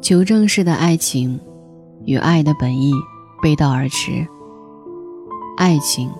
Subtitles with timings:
[0.00, 1.38] 求证式的爱情，
[2.04, 2.92] 与爱的本意
[3.42, 4.26] 背道而驰。
[5.56, 6.10] 爱情，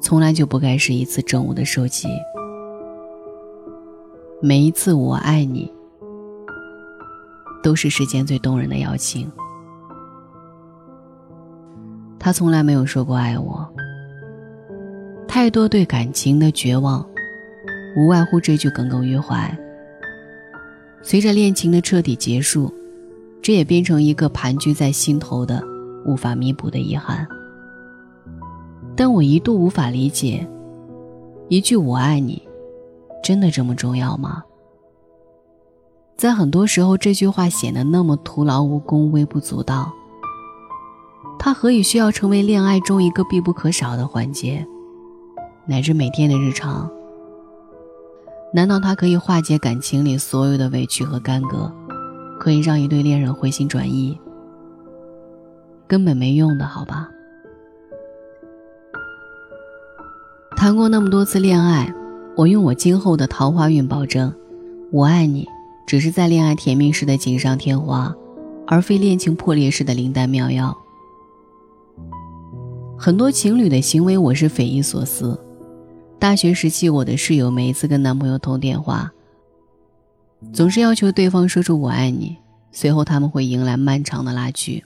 [0.00, 2.08] 从来就不该是一次证物的收集。
[4.42, 5.72] 每一次我爱你，
[7.62, 9.30] 都是世间最动人的邀请。
[12.18, 13.66] 他从来没有说过爱我。
[15.28, 17.06] 太多对感情的绝望，
[17.96, 19.56] 无外乎这句耿耿于怀。
[21.08, 22.68] 随着恋情的彻底结束，
[23.40, 25.62] 这也变成一个盘踞在心头的、
[26.04, 27.24] 无法弥补的遗憾。
[28.96, 30.44] 但我一度无法理解，
[31.48, 32.42] 一句“我爱你”，
[33.22, 34.42] 真的这么重要吗？
[36.16, 39.92] 在很多时候，这句话显得那么徒劳无功、微不足道。
[41.38, 44.66] 它何以需要成为恋爱中一个必不可少的环节？
[45.68, 46.90] 乃至每天的日常，
[48.56, 51.70] 难道它可以化解感情里所有的委屈和干戈，
[52.40, 54.18] 可以让一对恋人回心转意？
[55.86, 57.06] 根本没用的，好吧。
[60.56, 61.92] 谈过那么多次恋爱，
[62.34, 64.32] 我用我今后的桃花运保证，
[64.90, 65.46] 我爱你，
[65.86, 68.14] 只是在恋爱甜蜜时的锦上添花，
[68.66, 70.74] 而非恋情破裂时的灵丹妙药。
[72.96, 75.38] 很多情侣的行为，我是匪夷所思。
[76.18, 79.12] 大学时期，我的室友每一次跟男朋友通电话，
[80.52, 82.36] 总是要求对方说出“我爱你”，
[82.72, 84.82] 随后他们会迎来漫长的拉锯：“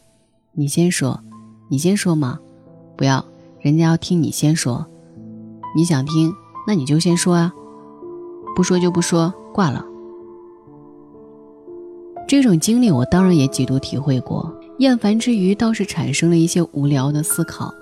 [0.52, 1.20] 你先说，
[1.68, 2.38] 你先说嘛，
[2.96, 3.24] 不要，
[3.60, 4.84] 人家要听你先说，
[5.76, 6.32] 你想听，
[6.66, 7.52] 那你就先说啊，
[8.56, 9.84] 不说就不说，挂了。”
[12.26, 17.72] 这种经历我当然也几度体会过，厌烦之余，倒是产生了一些无聊的思考。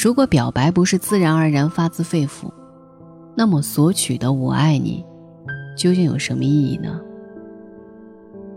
[0.00, 2.48] 如果表白不是自然而然发自肺腑，
[3.34, 5.04] 那么索取的“我爱你”
[5.76, 7.00] 究竟有什么意义呢？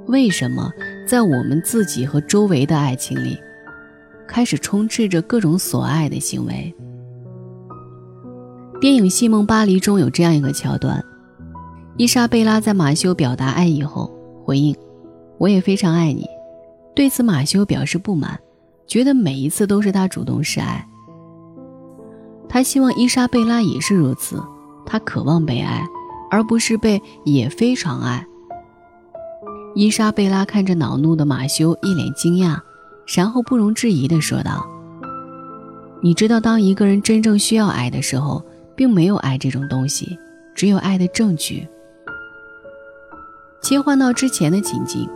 [0.05, 0.71] 为什么
[1.07, 3.35] 在我们自己和周围的爱情里，
[4.27, 6.71] 开始充斥着各种索爱的行为？
[8.79, 11.03] 电影《戏梦巴黎》中有这样一个桥段：
[11.97, 14.11] 伊莎贝拉在马修表达爱意后
[14.45, 14.75] 回应
[15.39, 16.23] ：“我也非常爱你。”
[16.95, 18.39] 对此，马修表示不满，
[18.85, 20.87] 觉得每一次都是他主动示爱。
[22.53, 24.43] 他希望伊莎贝拉也是如此，
[24.85, 25.87] 他渴望被爱，
[26.29, 28.27] 而不是被也非常爱。
[29.73, 32.59] 伊莎贝拉看着恼怒的马修，一脸惊讶，
[33.15, 34.67] 然后不容置疑地说道
[36.03, 38.43] ：“你知道，当一个人真正需要爱的时候，
[38.75, 40.19] 并没有爱这种东西，
[40.53, 41.65] 只有爱的证据。”
[43.63, 45.07] 切换到之前的情景，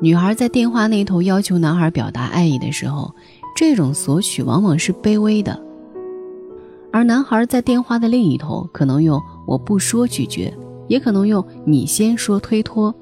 [0.00, 3.14] 女孩在电话那头要求男孩表达爱意的时候，
[3.54, 5.56] 这种索取往往是卑微的。
[6.92, 10.52] 而男孩在电话的另一头，可能用“我不说”拒绝，
[10.88, 12.94] 也可能用“你先说”推脱。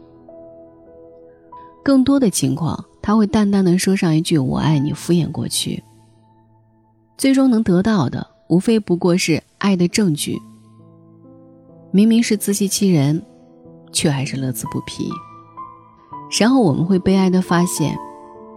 [1.83, 5.83] 更多的情况，他会淡淡的说上一句“我爱你”，敷衍过去。
[7.19, 10.39] 最终能得到的，无非不过是爱的证据。
[11.91, 13.21] 明明是自欺欺人，
[13.91, 15.11] 却还是乐此不疲。
[16.39, 17.99] 然后我们会悲哀的发现，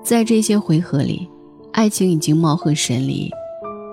[0.03, 1.27] 在这些回合里，
[1.71, 3.31] 爱情已经貌合神离，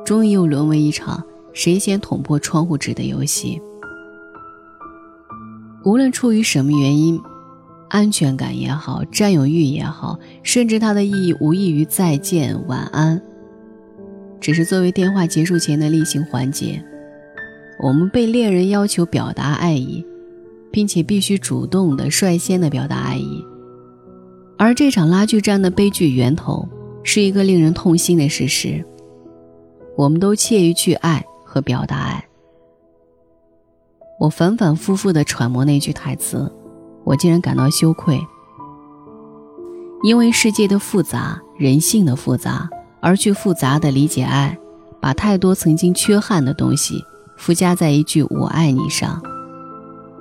[0.05, 1.25] 终于又沦为一场。
[1.61, 3.61] 谁先捅破窗户纸的游戏？
[5.85, 7.21] 无论出于什么原因，
[7.91, 13.21] 安全感也好，占有欲也好，甚至它的意义无异于再见、晚安，
[14.41, 16.83] 只是作为电话结束前的例行环节。
[17.79, 20.03] 我们被恋人要求表达爱意，
[20.73, 23.45] 并且必须主动的、率先的表达爱意。
[24.57, 26.67] 而这场拉锯战的悲剧源头，
[27.03, 28.83] 是一个令人痛心的事实：
[29.95, 31.23] 我们都怯于去爱。
[31.53, 32.25] 和表达爱，
[34.21, 36.49] 我反反复复的揣摩那句台词，
[37.03, 38.21] 我竟然感到羞愧。
[40.05, 44.57] 因为世界的复杂，人性的复杂，而去复杂的理解爱，
[45.01, 47.05] 把太多曾经缺憾的东西
[47.37, 49.21] 附加在一句“我爱你”上，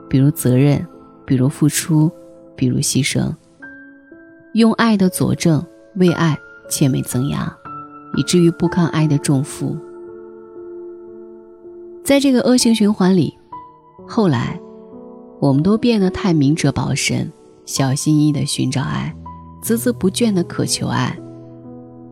[0.09, 0.83] 比如责任，
[1.25, 2.11] 比如付出，
[2.55, 3.31] 比如牺牲，
[4.55, 5.63] 用爱的佐证
[5.97, 6.35] 为爱
[6.71, 7.55] 切美增压，
[8.15, 9.77] 以至于不堪爱的重负。
[12.09, 13.37] 在这个恶性循环里，
[14.07, 14.59] 后来，
[15.39, 17.31] 我们都变得太明哲保身，
[17.67, 19.15] 小心翼翼地寻找爱，
[19.61, 21.15] 孜孜不倦地渴求爱。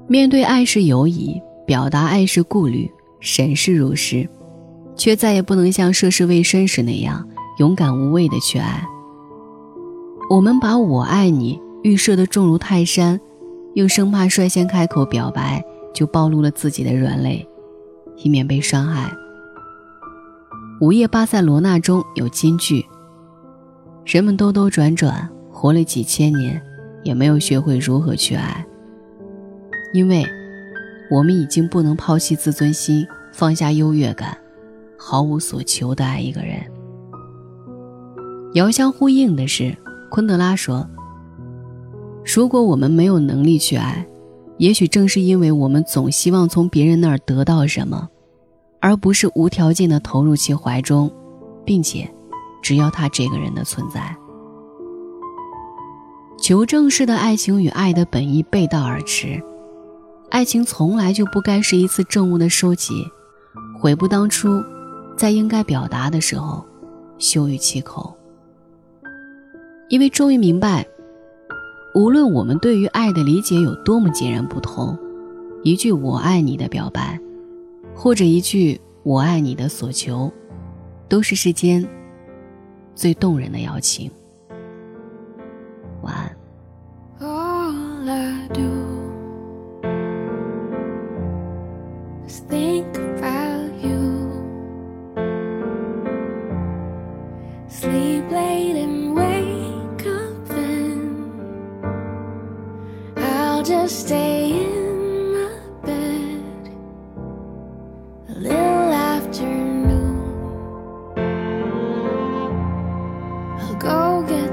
[0.07, 4.29] 面对爱是犹疑，表达爱是顾虑，审视如是，
[4.95, 7.27] 却再也不能像涉世未深时那样
[7.57, 8.87] 勇敢无畏地去爱。
[10.29, 13.19] 我们把我爱你预设的重如泰山，
[13.73, 17.49] 又生怕率先开口表白就暴露了自己的软肋，
[18.17, 19.11] 以免被伤害。
[20.79, 22.85] 午夜巴塞罗那中有金句
[24.05, 26.61] ：“人们兜兜转转活了几千年，
[27.01, 28.63] 也没有学会如何去爱，
[29.91, 30.23] 因为，
[31.09, 34.37] 我们已经不能抛弃自尊心，放下优越感，
[34.99, 36.61] 毫无所求的爱一个人。
[38.53, 39.75] 遥相呼应的是，
[40.11, 40.87] 昆德拉说
[42.23, 44.05] ：“如果我们没有能力去爱，
[44.57, 48.07] 也许正是因为我们总希望从别人那儿得到什么，
[48.79, 51.11] 而不是无条件的投入其怀中，
[51.65, 52.09] 并且。”
[52.59, 54.13] 只要他这个人的存在，
[56.37, 59.41] 求证式的爱情与爱的本意背道而驰。
[60.29, 63.05] 爱情从来就不该是一次证物的收集，
[63.79, 64.61] 悔不当初，
[65.15, 66.65] 在应该表达的时候，
[67.17, 68.13] 羞于启口。
[69.87, 70.85] 因为终于明白，
[71.95, 74.97] 无论我们对于爱的理解有多么截然不同，
[75.63, 77.17] 一句“我爱你”的表白，
[77.95, 80.31] 或者一句我爱你的所求，
[81.09, 81.87] 都是世间
[82.95, 84.09] 最动人的邀请。
[86.01, 86.37] 晚安。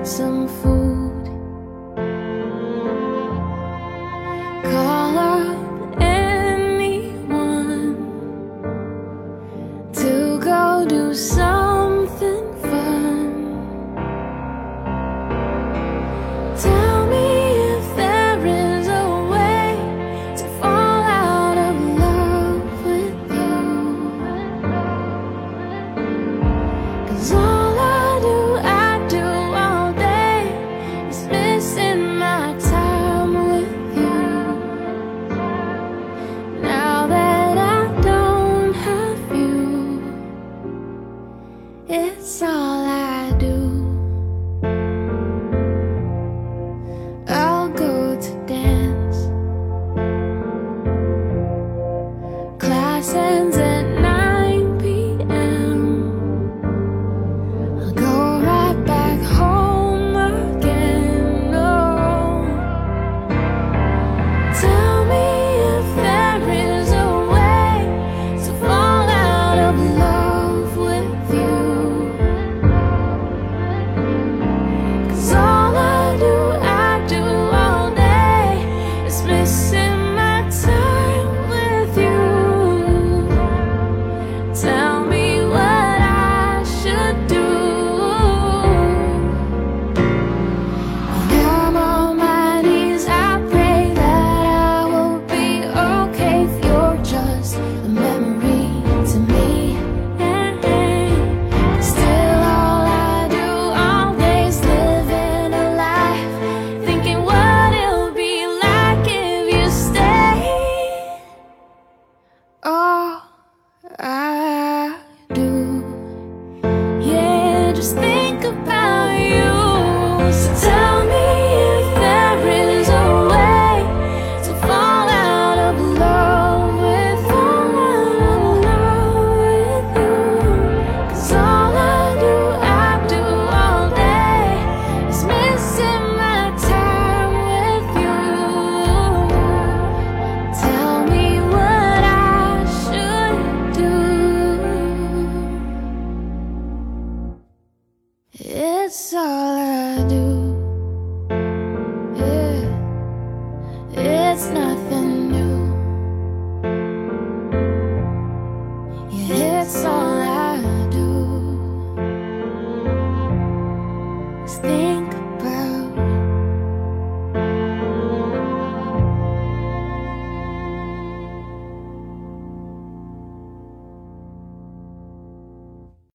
[0.04, 0.73] 辛苦
[53.12, 53.53] lessons